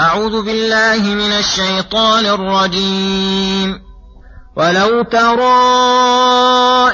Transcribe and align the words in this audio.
أعوذ 0.00 0.42
بالله 0.42 1.14
من 1.14 1.32
الشيطان 1.32 2.26
الرجيم. 2.26 3.80
ولو 4.56 5.02
ترى 5.02 5.58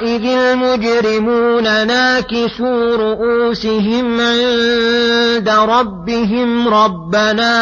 إذ 0.02 0.24
المجرمون 0.24 1.86
ناكسوا 1.86 2.96
رؤوسهم 2.96 4.20
عند 4.20 5.48
ربهم 5.48 6.68
ربنا 6.68 7.54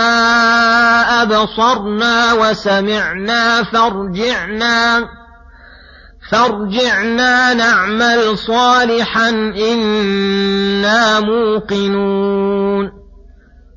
أبصرنا 1.22 2.32
وسمعنا 2.32 3.62
فارجعنا 3.62 5.08
فارجعنا 6.30 7.54
نعمل 7.54 8.38
صالحا 8.38 9.28
إنا 9.70 11.20
موقنون. 11.20 13.01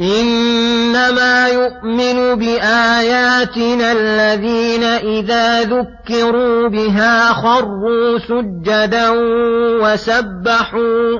إنما 0.00 1.48
يؤمن 1.48 2.34
بآياتنا 2.34 3.92
الذين 3.92 4.84
إذا 4.84 5.62
ذكروا 5.62 6.68
بها 6.68 7.32
خروا 7.32 8.18
سجدا 8.18 9.10
وسبحوا 9.82 11.18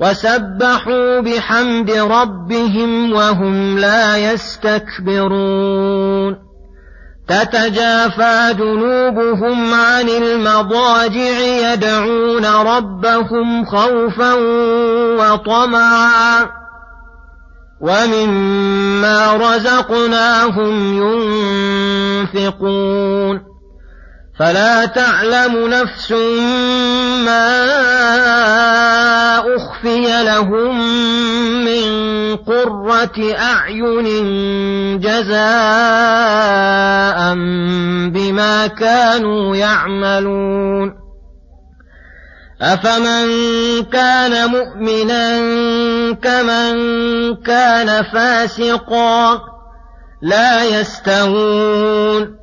وسبحوا 0.00 1.20
بحمد 1.20 1.90
ربهم 1.90 3.12
وهم 3.12 3.78
لا 3.78 4.32
يستكبرون. 4.32 5.66
تتجافى 7.28 8.54
جنوبهم 8.58 9.74
عن 9.74 10.08
المضاجع 10.08 11.38
يدعون 11.72 12.46
ربهم 12.46 13.64
خوفا 13.64 14.34
وطمعا. 15.18 16.65
ومما 17.80 19.34
رزقناهم 19.34 20.94
ينفقون 22.34 23.56
فلا 24.38 24.86
تعلم 24.86 25.68
نفس 25.68 26.12
ما 27.24 27.56
اخفي 29.56 30.24
لهم 30.24 30.78
من 31.64 31.86
قره 32.36 33.34
اعين 33.38 34.06
جزاء 35.00 35.46
بما 38.10 38.66
كانوا 38.66 39.56
يعملون 39.56 41.05
أفمن 42.62 43.28
كان 43.92 44.50
مؤمنا 44.50 45.38
كمن 46.12 46.76
كان 47.36 48.02
فاسقا 48.02 49.40
لا 50.22 50.64
يستوون 50.64 52.36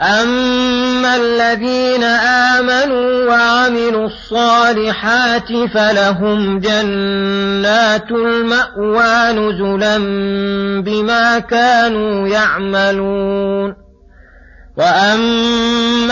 أما 0.00 1.16
الذين 1.16 2.04
آمنوا 2.04 3.28
وعملوا 3.28 4.06
الصالحات 4.06 5.48
فلهم 5.74 6.60
جنات 6.60 8.10
المأوى 8.10 9.32
نزلا 9.32 9.98
بما 10.82 11.38
كانوا 11.38 12.28
يعملون 12.28 13.74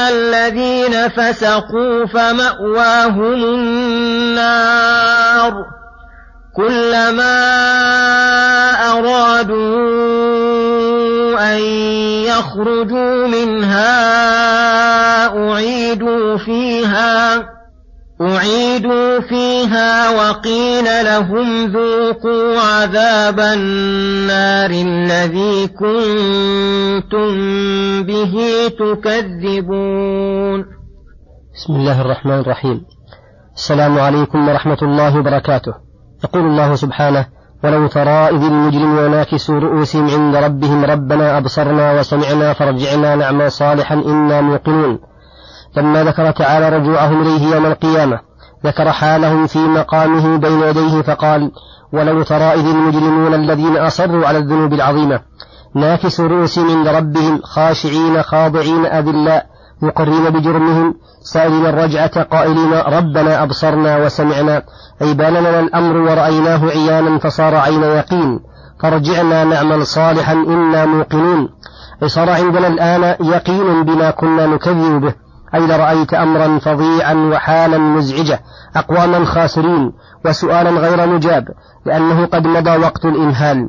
الذين 0.09 1.09
فسقوا 1.09 2.07
فمأواهم 2.07 3.35
النار 3.45 4.97
كلما 6.57 7.37
أرادوا 8.93 9.97
أن 11.55 11.61
يخرجوا 12.25 13.27
منها 13.27 13.97
أعيدوا 15.27 16.37
فيها 16.37 17.45
أعيدوا 18.21 19.21
فيها 19.21 20.11
وقيل 20.11 20.85
لهم 21.05 21.67
ذوقوا 21.67 22.61
عذاب 22.61 23.41
النار 23.41 24.71
الذي 24.71 25.69
كنتم 25.69 27.29
به 28.03 28.35
تكذبون. 28.79 30.65
بسم 31.55 31.73
الله 31.73 32.01
الرحمن 32.01 32.39
الرحيم. 32.41 32.85
السلام 33.57 33.99
عليكم 33.99 34.49
ورحمة 34.49 34.79
الله 34.83 35.19
وبركاته. 35.19 35.73
يقول 36.25 36.43
الله 36.43 36.75
سبحانه: 36.75 37.27
ولو 37.65 37.87
ترى 37.87 38.29
إذ 38.29 38.43
المجرمون 38.43 39.11
ناكسوا 39.11 39.59
رؤوسهم 39.59 40.11
عند 40.11 40.37
ربهم 40.37 40.85
ربنا 40.85 41.39
أبصرنا 41.39 42.01
وسمعنا 42.01 42.53
فارجعنا 42.53 43.17
نعمل 43.17 43.53
صالحا 43.53 43.95
إنا 43.95 44.41
موقنون. 44.41 44.99
لما 45.77 46.05
ذكر 46.05 46.31
تعالى 46.31 46.69
رجوعهم 46.69 47.23
إليه 47.23 47.55
يوم 47.55 47.67
القيامة. 47.67 48.21
ذكر 48.67 48.93
حالهم 48.93 49.47
في 49.47 49.59
مقامه 49.59 50.37
بين 50.37 50.61
يديه 50.61 51.03
فقال 51.03 51.51
ولو 51.93 52.23
ترى 52.23 52.53
إذ 52.55 52.67
المجرمون 52.67 53.35
الذين 53.35 53.77
أصروا 53.77 54.27
على 54.27 54.39
الذنوب 54.39 54.73
العظيمة 54.73 55.21
ناكسوا 55.75 56.29
رؤوسهم 56.29 56.71
عند 56.71 56.89
ربهم 56.89 57.41
خاشعين 57.43 58.23
خاضعين 58.23 58.87
أذلاء 58.87 59.47
مقرين 59.83 60.31
بجرمهم 60.31 60.95
سائلين 61.23 61.67
الرجعة 61.67 62.23
قائلين 62.23 62.73
ربنا 62.73 63.43
أبصرنا 63.43 63.97
وسمعنا 63.97 64.63
أي 65.03 65.15
بان 65.15 65.33
لنا 65.33 65.61
الأمر 65.61 65.97
ورأيناه 65.97 66.71
عيانا 66.71 67.19
فصار 67.19 67.55
عين 67.55 67.83
يقين 67.83 68.41
فارجعنا 68.83 69.45
نعمل 69.45 69.87
صالحا 69.87 70.33
إنا 70.33 70.87
موقنون 70.87 71.49
أي 72.03 72.09
صار 72.09 72.31
عندنا 72.31 72.69
الآن 72.69 73.17
يقين 73.21 73.85
بما 73.85 74.11
كنا 74.11 74.47
نكذب 74.47 75.01
به. 75.01 75.26
أي 75.57 75.67
لرأيت 75.67 76.15
أمرا 76.15 76.59
فظيعا 76.59 77.15
وحالا 77.15 77.79
مزعجة 77.79 78.41
أقواما 78.77 79.25
خاسرين 79.25 79.93
وسؤالا 80.25 80.71
غير 80.71 81.07
مجاب 81.07 81.45
لأنه 81.87 82.27
قد 82.27 82.47
مضى 82.47 82.77
وقت 82.77 83.05
الإمهال 83.05 83.69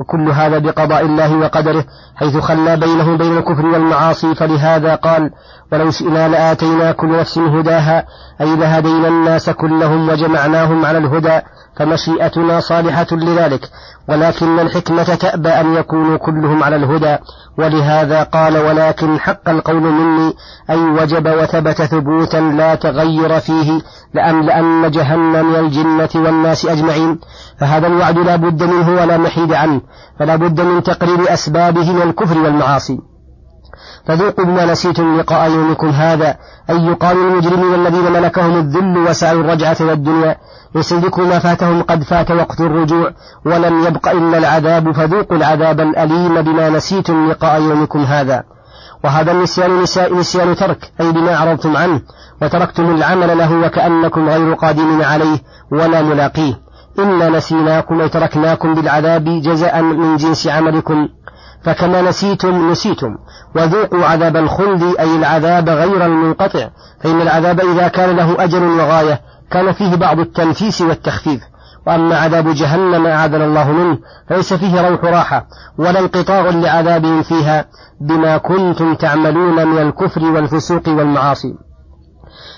وكل 0.00 0.30
هذا 0.30 0.58
بقضاء 0.58 1.02
الله 1.02 1.36
وقدره 1.36 1.84
حيث 2.16 2.36
خلى 2.36 2.76
بينه 2.76 3.16
بين 3.16 3.38
الكفر 3.38 3.66
والمعاصي 3.66 4.34
فلهذا 4.34 4.94
قال 4.94 5.30
ولو 5.72 5.90
شئنا 5.90 6.28
لآتينا 6.28 6.92
كل 6.92 7.18
نفس 7.18 7.38
هداها 7.38 8.04
أي 8.40 8.56
لهدينا 8.56 9.08
الناس 9.08 9.50
كلهم 9.50 10.08
وجمعناهم 10.08 10.86
على 10.86 10.98
الهدى 10.98 11.40
فمشيئتنا 11.78 12.60
صالحة 12.60 13.06
لذلك 13.12 13.70
ولكن 14.08 14.58
الحكمة 14.58 15.14
تأبى 15.14 15.48
أن 15.48 15.74
يكونوا 15.74 16.16
كلهم 16.16 16.62
على 16.62 16.76
الهدى. 16.76 17.16
ولهذا 17.58 18.22
قال 18.22 18.58
ولكن 18.58 19.20
حق 19.20 19.48
القول 19.48 19.82
مني 19.82 20.34
أي 20.70 20.78
وجب 20.78 21.26
وثبت 21.26 21.82
ثبوتا 21.82 22.36
لا 22.36 22.74
تغير 22.74 23.40
فيه 23.40 23.80
لأملأن 24.14 24.90
جهنم 24.90 25.50
من 25.50 25.56
الجنة 25.56 26.08
والناس 26.14 26.66
أجمعين. 26.66 27.18
فهذا 27.60 27.86
الوعد 27.86 28.18
لا 28.18 28.36
بد 28.36 28.62
منه 28.62 28.88
ولا 28.88 29.16
محيد 29.16 29.52
عنه 29.52 29.80
فلا 30.18 30.36
بد 30.36 30.60
من 30.60 30.82
تقرير 30.82 31.32
أسبابه 31.32 31.92
من 31.92 32.02
الكفر 32.02 32.38
والمعاصي. 32.38 32.98
فذوقوا 34.06 34.44
بما 34.44 34.64
نسيتم 34.64 35.18
لقاء 35.20 35.50
يومكم 35.50 35.88
هذا. 35.88 36.36
أي 36.70 36.76
يقال 36.76 37.16
المجرمين 37.16 37.74
الذين 37.74 38.12
ملكهم 38.12 38.56
الذل 38.58 38.98
وسعوا 38.98 39.40
الرجعة 39.40 39.76
والدنيا. 39.80 40.36
يسلكوا 40.74 41.24
ما 41.24 41.38
فاتهم 41.38 41.82
قد 41.82 42.02
فات 42.02 42.30
وقت 42.30 42.60
الرجوع. 42.60 43.10
ولم 43.46 43.84
يبق 43.84 44.08
إلا 44.08 44.38
العذاب 44.38 44.92
فذوقوا 44.92 45.36
العذاب 45.36 45.80
الأليم 45.80 46.42
بما 46.42 46.68
نسيتم 46.68 47.30
لقاء 47.30 47.62
يومكم 47.62 47.98
هذا. 47.98 48.42
وهذا 49.04 49.32
النسيان 49.32 49.82
نسيان 50.12 50.56
ترك 50.56 50.92
أي 51.00 51.12
بما 51.12 51.34
أعرضتم 51.34 51.76
عنه. 51.76 52.00
وتركتم 52.42 52.94
العمل 52.94 53.38
له 53.38 53.66
وكأنكم 53.66 54.28
غير 54.28 54.54
قادمين 54.54 55.02
عليه 55.02 55.38
ولا 55.72 56.02
ملاقيه. 56.02 56.54
إنا 56.98 57.28
نسيناكم 57.28 58.00
أي 58.00 58.08
تركناكم 58.08 58.74
بالعذاب 58.74 59.24
جزاء 59.24 59.82
من 59.82 60.16
جنس 60.16 60.46
عملكم. 60.46 61.08
فكما 61.64 62.02
نسيتم 62.02 62.70
نسيتم. 62.70 63.16
وذوقوا 63.56 64.04
عذاب 64.04 64.36
الخلد 64.36 64.82
أي 65.00 65.16
العذاب 65.16 65.68
غير 65.68 66.06
المنقطع 66.06 66.68
فإن 67.00 67.22
العذاب 67.22 67.60
إذا 67.60 67.88
كان 67.88 68.16
له 68.16 68.44
أجل 68.44 68.62
وغاية 68.62 69.20
كان 69.50 69.72
فيه 69.72 69.94
بعض 69.94 70.18
التنفيس 70.18 70.80
والتخفيف. 70.80 71.40
وأما 71.86 72.16
عذاب 72.16 72.54
جهنم 72.54 73.06
أعاذنا 73.06 73.44
الله 73.44 73.72
منه 73.72 73.98
فليس 74.28 74.54
فيه 74.54 74.88
روح 74.88 75.04
راحة 75.04 75.46
ولا 75.78 76.00
انقطاع 76.00 76.40
لعذابهم 76.40 77.22
فيها 77.22 77.64
بما 78.00 78.36
كنتم 78.36 78.94
تعملون 78.94 79.68
من 79.68 79.78
الكفر 79.78 80.24
والفسوق 80.24 80.88
والمعاصي. 80.88 81.54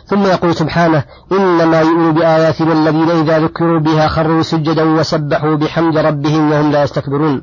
ثم 0.06 0.22
يقول 0.22 0.54
سبحانه 0.54 1.04
إنما 1.32 1.80
يؤمن 1.80 2.12
بآياتنا 2.12 2.72
الذين 2.72 3.10
إذا 3.10 3.38
ذكروا 3.38 3.80
بها 3.80 4.08
خروا 4.08 4.42
سجدا 4.42 4.82
وسبحوا 4.82 5.54
بحمد 5.54 5.98
ربهم 5.98 6.52
وهم 6.52 6.70
لا 6.72 6.82
يستكبرون. 6.82 7.42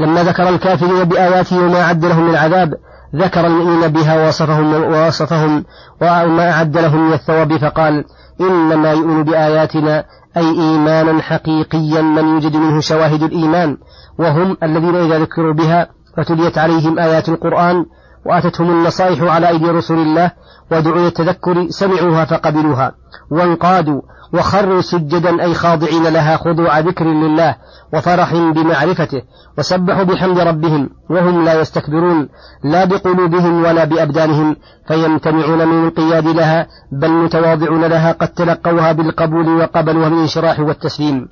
لما 0.00 0.22
ذكر 0.22 0.48
الكافرين 0.48 1.04
بآياته 1.04 1.64
وما 1.64 1.82
أعد 1.82 2.04
لهم 2.04 2.24
من 2.24 2.30
العذاب 2.30 2.74
ذكر 3.14 3.46
المؤمنين 3.46 3.88
بها 3.88 4.24
ووصفهم 4.24 4.74
ووصفهم 4.74 5.64
وما 6.00 6.50
أعد 6.50 6.78
لهم 6.78 7.06
من 7.06 7.12
الثواب 7.12 7.56
فقال 7.56 8.04
إنما 8.40 8.92
يؤمن 8.92 9.24
بآياتنا 9.24 10.04
أي 10.36 10.50
إيمانا 10.50 11.22
حقيقيا 11.22 12.02
من 12.02 12.28
يوجد 12.28 12.56
منه 12.56 12.80
شواهد 12.80 13.22
الإيمان 13.22 13.76
وهم 14.18 14.56
الذين 14.62 14.96
إذا 14.96 15.18
ذكروا 15.18 15.52
بها 15.52 15.88
فتليت 16.16 16.58
عليهم 16.58 16.98
آيات 16.98 17.28
القرآن 17.28 17.86
وأتتهم 18.28 18.70
النصائح 18.70 19.22
على 19.22 19.48
أيدي 19.48 19.70
رسول 19.70 19.98
الله 19.98 20.30
ودعوا 20.72 21.06
التذكر 21.06 21.66
سمعوها 21.68 22.24
فقبلوها 22.24 22.92
وانقادوا 23.30 24.02
وخروا 24.34 24.80
سجدا 24.80 25.42
أي 25.42 25.54
خاضعين 25.54 26.02
لها 26.02 26.36
خضوع 26.36 26.78
ذكر 26.78 27.04
لله 27.04 27.56
وفرح 27.94 28.34
بمعرفته 28.34 29.22
وسبحوا 29.58 30.04
بحمد 30.04 30.38
ربهم 30.38 30.90
وهم 31.10 31.44
لا 31.44 31.60
يستكبرون 31.60 32.28
لا 32.64 32.84
بقلوبهم 32.84 33.64
ولا 33.64 33.84
بأبدانهم 33.84 34.56
فيمتنعون 34.88 35.68
من 35.68 35.86
القياد 35.86 36.26
لها 36.26 36.66
بل 36.92 37.10
متواضعون 37.10 37.84
لها 37.84 38.12
قد 38.12 38.28
تلقوها 38.28 38.92
بالقبول 38.92 39.48
وقبلوها 39.48 40.08
بالانشراح 40.08 40.60
والتسليم. 40.60 41.28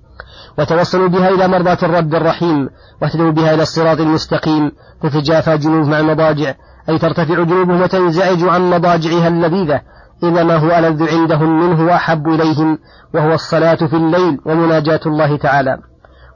وتوصلوا 0.59 1.09
بها 1.09 1.29
إلى 1.29 1.49
مرضاة 1.49 1.79
الرب 1.83 2.15
الرحيم 2.15 2.69
واهتدوا 3.03 3.31
بها 3.31 3.55
إلى 3.55 3.63
الصراط 3.63 4.01
المستقيم 4.01 4.73
تتجافى 5.03 5.59
جنوب 5.59 5.87
مع 5.89 6.01
المضاجع 6.01 6.55
أي 6.89 6.99
ترتفع 6.99 7.43
جنوبهم 7.43 7.81
وتنزعج 7.81 8.43
عن 8.43 8.71
مضاجعها 8.71 9.29
اللذيذة 9.29 9.81
إذا 10.23 10.45
ما 10.45 10.57
هو 10.57 10.79
ألذ 10.79 11.09
عندهم 11.09 11.61
منه 11.61 11.87
وأحب 11.87 12.29
إليهم 12.29 12.79
وهو 13.15 13.35
الصلاة 13.35 13.75
في 13.75 13.97
الليل 13.97 14.39
ومناجاة 14.47 15.01
الله 15.07 15.37
تعالى. 15.37 15.79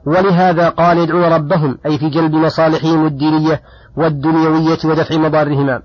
ولهذا 0.05 0.69
قال 0.69 0.97
يدعون 0.97 1.33
ربهم 1.33 1.77
أي 1.85 1.97
في 1.97 2.09
جلب 2.09 2.35
مصالحهم 2.35 3.05
الدينية 3.05 3.61
والدنيوية 3.97 4.79
ودفع 4.85 5.17
مضارهما. 5.17 5.81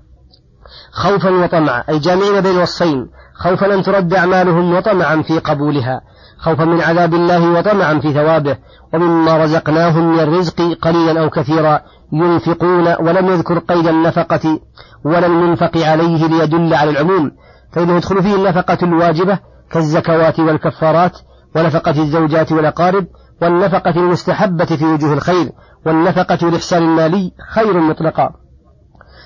خوفا 0.91 1.29
وطمعا 1.29 1.83
أي 1.89 1.99
جامعين 1.99 2.41
بين 2.41 2.57
وصفين 2.57 3.07
خوفا 3.35 3.73
أن 3.73 3.83
ترد 3.83 4.13
أعمالهم 4.13 4.73
وطمعا 4.73 5.21
في 5.21 5.39
قبولها 5.39 6.01
خوفا 6.37 6.65
من 6.65 6.81
عذاب 6.81 7.13
الله 7.13 7.51
وطمعا 7.51 7.99
في 7.99 8.13
ثوابه 8.13 8.57
ومما 8.93 9.37
رزقناهم 9.37 10.13
من 10.13 10.19
الرزق 10.19 10.61
قليلا 10.81 11.21
أو 11.21 11.29
كثيرا 11.29 11.81
ينفقون 12.13 12.95
ولم 12.99 13.27
يذكر 13.27 13.59
قيد 13.59 13.87
النفقة 13.87 14.59
ولا 15.05 15.25
المنفق 15.25 15.77
عليه 15.77 16.27
ليدل 16.27 16.73
على 16.73 16.89
العموم 16.89 17.31
فإنه 17.73 17.95
يدخل 17.97 18.23
فيه 18.23 18.35
النفقة 18.35 18.77
الواجبة 18.83 19.39
كالزكوات 19.71 20.39
والكفارات 20.39 21.11
ونفقة 21.55 22.01
الزوجات 22.01 22.51
والأقارب 22.51 23.07
والنفقة 23.41 23.95
المستحبة 23.95 24.65
في 24.65 24.85
وجوه 24.85 25.13
الخير 25.13 25.51
والنفقة 25.85 26.47
الإحسان 26.47 26.83
المالي 26.83 27.31
خير 27.53 27.79
مطلقا. 27.79 28.29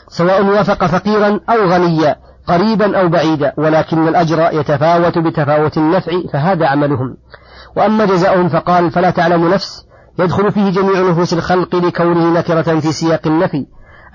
سواء 0.07 0.45
وافق 0.45 0.85
فقيرا 0.85 1.39
أو 1.49 1.69
غنيا 1.69 2.15
قريبا 2.47 2.99
أو 3.01 3.09
بعيدا 3.09 3.53
ولكن 3.57 4.07
الأجر 4.07 4.49
يتفاوت 4.53 5.17
بتفاوت 5.17 5.77
النفع 5.77 6.11
فهذا 6.33 6.67
عملهم. 6.67 7.17
وأما 7.77 8.05
جزاؤهم 8.05 8.49
فقال 8.49 8.91
فلا 8.91 9.09
تعلم 9.09 9.53
نفس 9.53 9.88
يدخل 10.23 10.51
فيه 10.51 10.69
جميع 10.69 11.09
نفوس 11.09 11.33
الخلق 11.33 11.75
لكونه 11.75 12.33
نكرة 12.33 12.79
في 12.79 12.91
سياق 12.91 13.27
النفي. 13.27 13.65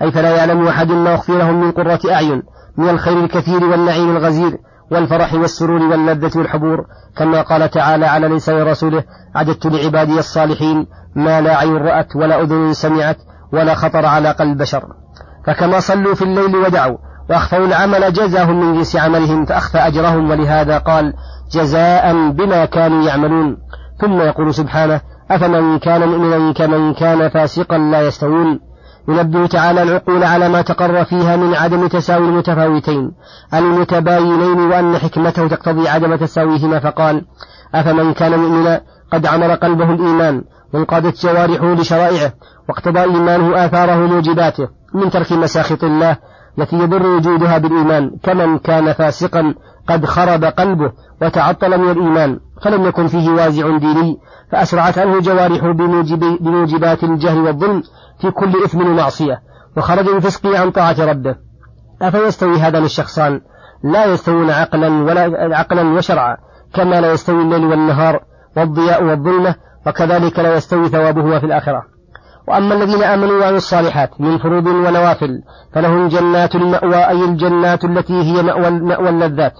أي 0.01 0.11
فلا 0.11 0.29
يعلم 0.29 0.67
أحد 0.67 0.91
ما 0.91 1.15
أخفي 1.15 1.31
لهم 1.31 1.61
من 1.61 1.71
قرة 1.71 1.99
أعين 2.11 2.43
من 2.77 2.89
الخير 2.89 3.23
الكثير 3.23 3.63
والنعيم 3.63 4.17
الغزير 4.17 4.57
والفرح 4.91 5.33
والسرور 5.33 5.81
واللذة 5.81 6.39
والحبور. 6.39 6.85
كما 7.17 7.41
قال 7.41 7.69
تعالى 7.69 8.05
على 8.05 8.27
لسان 8.27 8.67
رسوله 8.67 9.03
عددت 9.35 9.65
لعبادي 9.65 10.19
الصالحين 10.19 10.87
ما 11.15 11.41
لا 11.41 11.57
عين 11.57 11.77
رأت 11.77 12.15
ولا 12.15 12.41
أذن 12.41 12.73
سمعت 12.73 13.17
ولا 13.53 13.75
خطر 13.75 14.05
على 14.05 14.31
قلب 14.31 14.57
بشر. 14.57 14.83
فكما 15.47 15.79
صلوا 15.79 16.15
في 16.15 16.21
الليل 16.21 16.55
ودعوا 16.55 16.97
وأخفوا 17.29 17.65
العمل 17.65 18.13
جزاهم 18.13 18.59
من 18.59 18.73
جنس 18.73 18.95
عملهم 18.95 19.45
فأخفى 19.45 19.77
أجرهم 19.77 20.29
ولهذا 20.29 20.77
قال 20.77 21.13
جزاء 21.51 22.31
بما 22.31 22.65
كانوا 22.65 23.03
يعملون. 23.03 23.57
ثم 24.01 24.21
يقول 24.21 24.53
سبحانه 24.53 25.01
أفمن 25.31 25.79
كان 25.79 26.09
مؤمنا 26.09 26.53
كمن 26.53 26.93
كان 26.93 27.29
فاسقا 27.29 27.77
لا 27.77 28.01
يستوون. 28.07 28.59
ينبه 29.07 29.47
تعالى 29.47 29.83
العقول 29.83 30.23
على 30.23 30.49
ما 30.49 30.61
تقر 30.61 31.05
فيها 31.05 31.35
من 31.35 31.55
عدم 31.55 31.87
تساوي 31.87 32.27
المتفاوتين 32.27 33.11
المتباينين 33.53 34.59
وأن 34.59 34.97
حكمته 34.97 35.47
تقتضي 35.47 35.89
عدم 35.89 36.15
تساويهما 36.15 36.79
فقال. 36.79 37.25
أفمن 37.75 38.13
كان 38.13 38.39
مؤمنا 38.39 38.81
قد 39.13 39.25
عمر 39.25 39.55
قلبه 39.55 39.93
الإيمان 39.93 40.43
وانقادت 40.73 41.25
جوارحه 41.25 41.73
لشرائعه 41.73 42.33
واقتضى 42.69 42.99
إيمانه 42.99 43.65
آثاره 43.65 43.95
موجباته 43.95 44.67
من 44.93 45.09
ترك 45.09 45.31
مساخط 45.31 45.83
الله 45.83 46.17
التي 46.59 46.75
يضر 46.75 47.07
وجودها 47.07 47.57
بالإيمان. 47.57 48.11
كمن 48.23 48.57
كان 48.57 48.93
فاسقا 48.93 49.53
قد 49.89 50.05
خرب 50.05 50.43
قلبه 50.43 50.91
وتعطل 51.21 51.77
من 51.77 51.89
الإيمان. 51.89 52.39
فلم 52.63 52.85
يكن 52.85 53.07
فيه 53.07 53.29
وازع 53.29 53.77
ديني 53.77 54.17
فأسرعت 54.51 54.97
عنه 54.97 55.19
جوارحه 55.19 55.71
بموجب 55.71 56.19
بموجبات 56.19 57.03
الجهل 57.03 57.37
والظلم 57.37 57.83
في 58.21 58.31
كل 58.31 58.63
إثم 58.63 58.81
ومعصية 58.81 59.41
وخرج 59.77 60.09
من 60.09 60.19
فسقه 60.19 60.59
عن 60.59 60.71
طاعة 60.71 61.05
ربه. 61.05 61.35
أفيستوي 62.01 62.57
هذان 62.57 62.83
الشخصان؟ 62.83 63.41
لا 63.83 64.05
يستوون 64.05 64.49
عقلا 64.49 65.03
ولا 65.03 65.55
عقلا 65.57 65.97
وشرعا 65.97 66.37
كما 66.73 67.01
لا 67.01 67.11
يستوي 67.11 67.41
الليل 67.41 67.65
والنهار 67.65 68.19
والضياء 68.57 69.03
والظلمة 69.03 69.55
وكذلك 69.87 70.39
لا 70.39 70.55
يستوي 70.55 70.89
ثوابه 70.89 71.39
في 71.39 71.45
الآخرة. 71.45 71.83
وأما 72.47 72.75
الذين 72.75 73.03
آمنوا 73.03 73.39
وعملوا 73.39 73.57
الصالحات 73.57 74.21
من 74.21 74.37
فروض 74.37 74.65
ونوافل 74.65 75.41
فلهم 75.73 76.07
جنات 76.07 76.55
المأوى 76.55 76.95
أي 76.95 77.25
الجنات 77.25 77.85
التي 77.85 78.13
هي 78.13 78.43
مأوى, 78.43 78.69
مأوى 78.69 79.09
اللذات 79.09 79.53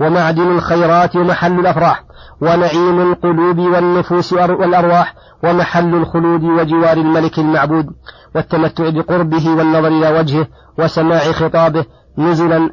ومعدن 0.00 0.50
الخيرات 0.50 1.16
ومحل 1.16 1.60
الأفراح. 1.60 2.07
ونعيم 2.40 3.00
القلوب 3.12 3.58
والنفوس 3.58 4.32
والأرواح 4.32 5.14
ومحل 5.44 5.94
الخلود 5.94 6.44
وجوار 6.44 6.96
الملك 6.96 7.38
المعبود 7.38 7.86
والتمتع 8.34 8.88
بقربه 8.88 9.50
والنظر 9.50 9.88
إلى 9.88 10.18
وجهه 10.18 10.46
وسماع 10.78 11.18
خطابه 11.18 11.84
نزلا 12.18 12.70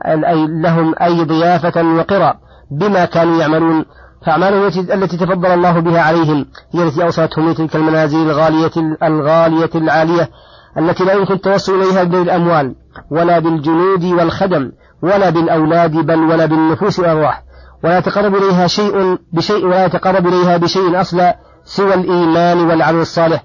لهم 0.63 0.93
أي 1.01 1.23
ضيافة 1.23 1.83
وقرى 1.97 2.33
بما 2.71 3.05
كانوا 3.05 3.37
يعملون. 3.37 3.85
فأعمالهم 4.25 4.67
التي 4.93 5.17
تفضل 5.17 5.45
الله 5.45 5.79
بها 5.79 6.01
عليهم 6.01 6.45
هي 6.73 6.83
التي 6.83 7.03
أوصلتهم 7.03 7.53
تلك 7.53 7.75
المنازل 7.75 8.17
الغالية 8.17 8.71
الغالية 9.03 9.69
العالية 9.75 10.29
التي 10.77 11.03
لا 11.03 11.13
يمكن 11.13 11.33
التوصل 11.33 11.81
إليها 11.81 12.03
بالأموال 12.03 12.75
ولا 13.11 13.39
بالجنود 13.39 14.03
والخدم 14.03 14.71
ولا 15.03 15.29
بالأولاد 15.29 15.91
بل 15.91 16.19
ولا 16.19 16.45
بالنفوس 16.45 16.99
والأرواح. 16.99 17.43
ولا 17.85 17.97
يتقرب 17.97 18.35
إليها 18.35 18.67
شيء 18.67 19.17
بشيء 19.33 19.65
ولا 19.65 19.85
يتقرب 19.85 20.27
إليها 20.27 20.57
بشيء 20.57 21.01
أصلا 21.01 21.37
سوى 21.63 21.93
الإيمان 21.93 22.59
والعمل 22.69 22.99
الصالح. 22.99 23.43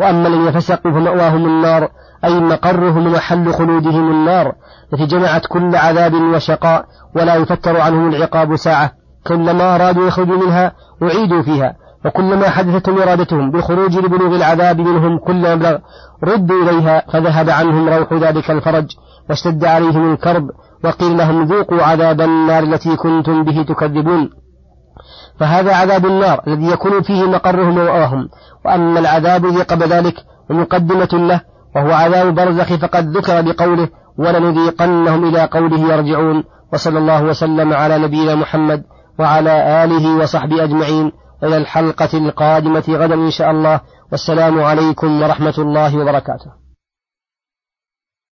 وأما 0.00 0.28
الذين 0.28 0.52
فسقوا 0.52 0.92
فمأواهم 0.92 1.46
النار 1.46 1.88
أي 2.24 2.40
مقرهم 2.40 3.06
ومحل 3.06 3.52
خلودهم 3.52 4.10
النار. 4.10 4.52
التي 4.92 5.06
جمعت 5.06 5.46
كل 5.46 5.76
عذاب 5.76 6.14
وشقاء 6.14 6.84
ولا 7.16 7.34
يفتر 7.34 7.80
عنهم 7.80 8.14
العقاب 8.14 8.56
ساعة. 8.56 8.92
كلما 9.26 9.74
أرادوا 9.74 10.06
يخرجوا 10.06 10.36
منها 10.36 10.72
أعيدوا 11.02 11.42
فيها. 11.42 11.76
وكلما 12.04 12.48
حدثتهم 12.48 13.02
إرادتهم 13.02 13.50
بالخروج 13.50 13.98
لبلوغ 13.98 14.36
العذاب 14.36 14.80
منهم 14.80 15.18
كل 15.18 15.56
مبلغ 15.56 15.78
ردوا 16.24 16.62
إليها 16.62 17.02
فذهب 17.12 17.50
عنهم 17.50 17.88
روح 17.88 18.12
ذلك 18.12 18.50
الفرج 18.50 18.86
واشتد 19.30 19.64
عليهم 19.64 20.12
الكرب. 20.12 20.50
وقيل 20.84 21.18
لهم 21.18 21.44
ذوقوا 21.44 21.82
عذاب 21.82 22.20
النار 22.20 22.62
التي 22.62 22.96
كنتم 22.96 23.44
به 23.44 23.62
تكذبون. 23.62 24.30
فهذا 25.40 25.74
عذاب 25.74 26.06
النار 26.06 26.42
الذي 26.46 26.66
يكون 26.66 27.02
فيه 27.02 27.24
مقرهم 27.24 27.78
ومأواهم 27.78 28.28
وأما 28.64 29.00
العذاب 29.00 29.46
الذي 29.46 29.62
قبل 29.62 29.88
ذلك 29.88 30.14
ومقدمة 30.50 31.08
له 31.12 31.40
وهو 31.76 31.92
عذاب 31.92 32.34
برزخ 32.34 32.74
فقد 32.74 33.16
ذكر 33.16 33.42
بقوله 33.42 33.88
ولنذيقنهم 34.18 35.24
إلى 35.24 35.44
قوله 35.44 35.94
يرجعون 35.94 36.44
وصلى 36.72 36.98
الله 36.98 37.22
وسلم 37.22 37.72
على 37.72 37.98
نبينا 37.98 38.34
محمد 38.34 38.82
وعلى 39.18 39.84
آله 39.84 40.16
وصحبه 40.16 40.64
أجمعين. 40.64 41.12
إلى 41.44 41.56
الحلقة 41.56 42.18
القادمة 42.18 42.84
غدا 42.88 43.14
إن 43.14 43.30
شاء 43.30 43.50
الله. 43.50 43.80
والسلام 44.12 44.62
عليكم 44.62 45.22
ورحمة 45.22 45.54
الله 45.58 45.98
وبركاته. 45.98 46.61